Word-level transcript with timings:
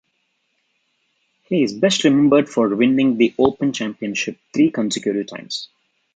He 1.43 1.61
is 1.61 1.73
best 1.77 2.05
remembered 2.05 2.49
for 2.49 2.69
winning 2.75 3.17
the 3.17 3.35
Open 3.37 3.71
Championship 3.71 4.39
three 4.51 4.71
consecutive 4.71 5.27
times. 5.27 5.69